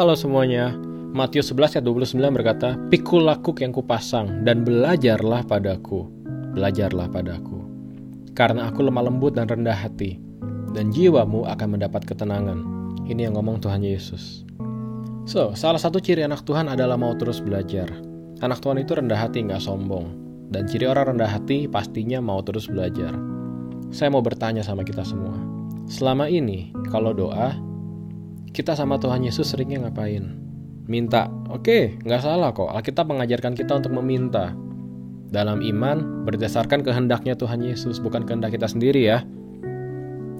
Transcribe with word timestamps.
Halo 0.00 0.16
semuanya, 0.16 0.72
Matius 1.12 1.52
11 1.52 1.76
ayat 1.76 1.84
29 1.84 2.32
berkata, 2.32 2.72
Pikul 2.88 3.20
lakuk 3.28 3.60
yang 3.60 3.68
kupasang 3.68 4.48
dan 4.48 4.64
belajarlah 4.64 5.44
padaku, 5.44 6.08
belajarlah 6.56 7.04
padaku. 7.12 7.60
Karena 8.32 8.72
aku 8.72 8.80
lemah 8.80 9.04
lembut 9.04 9.36
dan 9.36 9.44
rendah 9.44 9.76
hati, 9.76 10.16
dan 10.72 10.88
jiwamu 10.88 11.44
akan 11.44 11.76
mendapat 11.76 12.08
ketenangan. 12.08 12.64
Ini 13.12 13.28
yang 13.28 13.36
ngomong 13.36 13.60
Tuhan 13.60 13.84
Yesus. 13.84 14.48
So, 15.28 15.52
salah 15.52 15.76
satu 15.76 16.00
ciri 16.00 16.24
anak 16.24 16.48
Tuhan 16.48 16.72
adalah 16.72 16.96
mau 16.96 17.12
terus 17.20 17.44
belajar. 17.44 17.92
Anak 18.40 18.64
Tuhan 18.64 18.80
itu 18.80 18.96
rendah 18.96 19.20
hati, 19.20 19.44
nggak 19.44 19.60
sombong. 19.60 20.16
Dan 20.48 20.64
ciri 20.64 20.88
orang 20.88 21.12
rendah 21.12 21.28
hati 21.28 21.68
pastinya 21.68 22.24
mau 22.24 22.40
terus 22.40 22.72
belajar. 22.72 23.12
Saya 23.92 24.08
mau 24.08 24.24
bertanya 24.24 24.64
sama 24.64 24.80
kita 24.80 25.04
semua. 25.04 25.36
Selama 25.92 26.24
ini, 26.24 26.72
kalau 26.88 27.12
doa, 27.12 27.52
kita 28.50 28.74
sama 28.74 28.98
Tuhan 28.98 29.22
Yesus 29.22 29.54
seringnya 29.54 29.86
ngapain? 29.86 30.34
Minta. 30.90 31.30
Oke, 31.50 31.94
nggak 32.02 32.22
salah 32.22 32.50
kok. 32.50 32.66
Alkitab 32.66 33.06
mengajarkan 33.06 33.54
kita 33.54 33.78
untuk 33.78 33.94
meminta. 33.94 34.50
Dalam 35.30 35.62
iman, 35.62 36.26
berdasarkan 36.26 36.82
kehendaknya 36.82 37.38
Tuhan 37.38 37.62
Yesus, 37.62 38.02
bukan 38.02 38.26
kehendak 38.26 38.50
kita 38.58 38.66
sendiri 38.66 39.06
ya. 39.06 39.22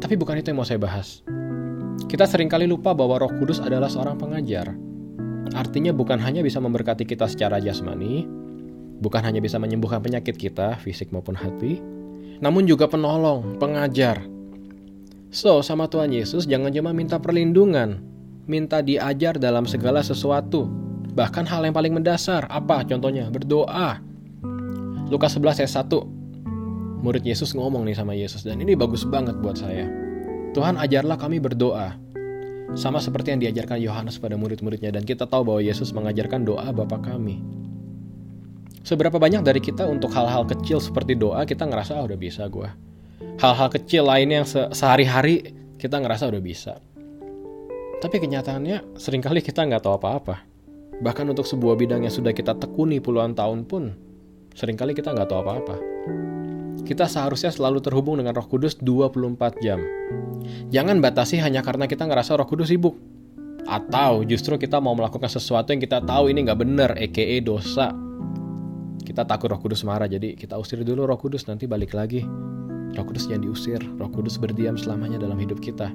Tapi 0.00 0.16
bukan 0.16 0.40
itu 0.40 0.48
yang 0.48 0.64
mau 0.64 0.64
saya 0.64 0.80
bahas. 0.80 1.20
Kita 2.08 2.24
sering 2.24 2.48
kali 2.48 2.64
lupa 2.64 2.96
bahwa 2.96 3.20
roh 3.20 3.32
kudus 3.36 3.60
adalah 3.60 3.92
seorang 3.92 4.16
pengajar. 4.16 4.72
Artinya 5.52 5.92
bukan 5.92 6.16
hanya 6.16 6.40
bisa 6.40 6.56
memberkati 6.64 7.04
kita 7.04 7.28
secara 7.28 7.60
jasmani, 7.60 8.24
bukan 9.04 9.20
hanya 9.20 9.44
bisa 9.44 9.60
menyembuhkan 9.60 10.00
penyakit 10.00 10.40
kita, 10.40 10.80
fisik 10.80 11.12
maupun 11.12 11.36
hati, 11.36 11.80
namun 12.40 12.64
juga 12.64 12.88
penolong, 12.88 13.60
pengajar, 13.60 14.24
So, 15.28 15.60
sama 15.60 15.92
Tuhan 15.92 16.08
Yesus 16.08 16.48
jangan 16.48 16.72
cuma 16.72 16.96
minta 16.96 17.20
perlindungan, 17.20 18.00
minta 18.48 18.80
diajar 18.80 19.36
dalam 19.36 19.68
segala 19.68 20.00
sesuatu. 20.00 20.64
Bahkan 21.12 21.44
hal 21.44 21.68
yang 21.68 21.76
paling 21.76 21.92
mendasar, 21.92 22.48
apa 22.48 22.80
contohnya? 22.88 23.28
Berdoa. 23.28 24.00
Lukas 25.12 25.36
11 25.36 25.60
ayat 25.68 25.72
1. 25.84 27.04
Murid 27.04 27.24
Yesus 27.28 27.52
ngomong 27.52 27.84
nih 27.84 27.96
sama 27.96 28.16
Yesus 28.16 28.40
dan 28.40 28.64
ini 28.64 28.72
bagus 28.72 29.04
banget 29.04 29.36
buat 29.44 29.60
saya. 29.60 29.84
Tuhan 30.56 30.80
ajarlah 30.80 31.20
kami 31.20 31.44
berdoa. 31.44 31.92
Sama 32.72 32.96
seperti 32.96 33.36
yang 33.36 33.40
diajarkan 33.44 33.80
Yohanes 33.84 34.16
pada 34.16 34.36
murid-muridnya 34.40 34.92
dan 34.92 35.04
kita 35.04 35.28
tahu 35.28 35.44
bahwa 35.44 35.60
Yesus 35.60 35.92
mengajarkan 35.92 36.48
doa 36.48 36.72
Bapa 36.72 37.00
kami. 37.04 37.40
Seberapa 38.80 39.20
banyak 39.20 39.44
dari 39.44 39.60
kita 39.60 39.84
untuk 39.84 40.08
hal-hal 40.16 40.48
kecil 40.48 40.80
seperti 40.80 41.16
doa 41.16 41.44
kita 41.44 41.68
ngerasa 41.68 42.00
ah, 42.00 42.04
udah 42.08 42.16
bisa 42.16 42.48
gue 42.48 42.87
hal-hal 43.38 43.68
kecil 43.70 44.06
lainnya 44.06 44.42
yang 44.42 44.48
se 44.48 44.60
sehari-hari 44.74 45.54
kita 45.78 45.98
ngerasa 45.98 46.26
udah 46.30 46.42
bisa. 46.42 46.82
Tapi 47.98 48.16
kenyataannya 48.22 48.94
sering 48.94 49.22
kali 49.22 49.42
kita 49.42 49.66
nggak 49.66 49.82
tahu 49.82 49.98
apa-apa. 49.98 50.46
Bahkan 50.98 51.26
untuk 51.30 51.46
sebuah 51.46 51.78
bidang 51.78 52.06
yang 52.06 52.14
sudah 52.14 52.34
kita 52.34 52.58
tekuni 52.58 52.98
puluhan 52.98 53.34
tahun 53.34 53.66
pun, 53.66 53.94
sering 54.54 54.74
kali 54.74 54.94
kita 54.94 55.14
nggak 55.14 55.30
tahu 55.30 55.40
apa-apa. 55.42 55.76
Kita 56.82 57.06
seharusnya 57.06 57.50
selalu 57.50 57.82
terhubung 57.82 58.18
dengan 58.18 58.34
roh 58.34 58.46
kudus 58.46 58.78
24 58.78 59.62
jam. 59.62 59.82
Jangan 60.70 61.02
batasi 61.02 61.38
hanya 61.42 61.62
karena 61.62 61.90
kita 61.90 62.06
ngerasa 62.06 62.38
roh 62.38 62.46
kudus 62.46 62.70
sibuk. 62.70 62.98
Atau 63.68 64.24
justru 64.24 64.56
kita 64.56 64.80
mau 64.80 64.96
melakukan 64.96 65.28
sesuatu 65.28 65.74
yang 65.74 65.82
kita 65.82 66.00
tahu 66.00 66.32
ini 66.32 66.48
nggak 66.48 66.58
benar, 66.58 66.90
aka 66.96 67.38
dosa. 67.44 67.92
Kita 69.04 69.26
takut 69.26 69.52
roh 69.52 69.60
kudus 69.60 69.84
marah, 69.84 70.08
jadi 70.08 70.32
kita 70.38 70.56
usir 70.56 70.80
dulu 70.86 71.04
roh 71.04 71.18
kudus, 71.20 71.44
nanti 71.50 71.68
balik 71.68 71.92
lagi. 71.92 72.24
Roh 72.96 73.04
Kudus 73.04 73.28
yang 73.28 73.44
diusir, 73.44 73.82
Roh 74.00 74.08
Kudus 74.08 74.40
berdiam 74.40 74.78
selamanya 74.78 75.20
dalam 75.20 75.36
hidup 75.36 75.60
kita. 75.60 75.92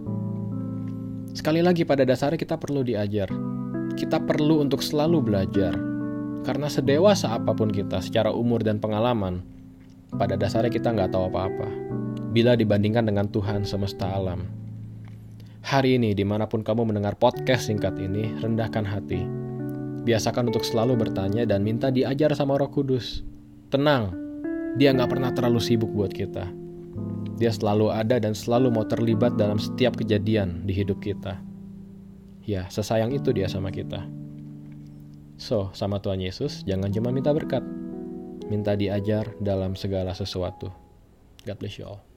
Sekali 1.33 1.65
lagi 1.65 1.81
pada 1.81 2.05
dasarnya 2.05 2.37
kita 2.37 2.61
perlu 2.61 2.85
diajar. 2.85 3.25
Kita 3.97 4.21
perlu 4.21 4.61
untuk 4.61 4.85
selalu 4.85 5.17
belajar. 5.25 5.73
Karena 6.45 6.69
sedewasa 6.69 7.33
apa 7.33 7.55
pun 7.57 7.73
kita 7.73 8.03
secara 8.03 8.29
umur 8.29 8.61
dan 8.61 8.77
pengalaman, 8.77 9.41
pada 10.13 10.37
dasarnya 10.37 10.69
kita 10.69 10.93
nggak 10.93 11.09
tahu 11.09 11.33
apa-apa. 11.33 11.69
Bila 12.29 12.53
dibandingkan 12.53 13.09
dengan 13.09 13.25
Tuhan 13.33 13.65
semesta 13.65 14.13
alam. 14.13 14.45
Hari 15.63 15.95
ini, 15.97 16.11
di 16.13 16.27
mana 16.27 16.45
pun 16.45 16.61
kamu 16.61 16.91
mendengar 16.91 17.15
podcast 17.15 17.71
singkat 17.71 17.95
ini, 17.97 18.35
rendahkan 18.43 18.83
hati. 18.83 19.23
Biasakan 20.03 20.51
untuk 20.51 20.67
selalu 20.67 20.99
bertanya 20.99 21.47
dan 21.47 21.63
minta 21.63 21.87
diajar 21.87 22.35
sama 22.35 22.59
roh 22.59 22.67
kudus. 22.67 23.23
Tenang, 23.71 24.11
dia 24.75 24.91
nggak 24.91 25.17
pernah 25.17 25.31
terlalu 25.31 25.63
sibuk 25.63 25.89
buat 25.89 26.11
kita. 26.11 26.62
Dia 27.41 27.49
selalu 27.49 27.89
ada 27.89 28.21
dan 28.21 28.37
selalu 28.37 28.69
mau 28.69 28.85
terlibat 28.85 29.33
dalam 29.35 29.57
setiap 29.57 29.97
kejadian 29.97 30.63
di 30.69 30.73
hidup 30.73 31.01
kita. 31.01 31.41
Ya, 32.45 32.67
sesayang 32.69 33.15
itu 33.15 33.33
dia 33.33 33.49
sama 33.49 33.73
kita. 33.73 34.05
So, 35.39 35.73
sama 35.73 35.97
Tuhan 35.97 36.21
Yesus, 36.21 36.61
jangan 36.67 36.93
cuma 36.93 37.09
minta 37.09 37.33
berkat. 37.33 37.65
Minta 38.51 38.77
diajar 38.77 39.33
dalam 39.41 39.73
segala 39.73 40.13
sesuatu. 40.13 40.69
God 41.43 41.57
bless 41.57 41.79
you 41.81 41.89
all. 41.89 42.12